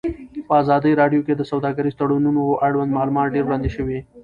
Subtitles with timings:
[0.47, 3.99] په ازادي راډیو کې د سوداګریز تړونونه اړوند معلومات ډېر وړاندې شوي.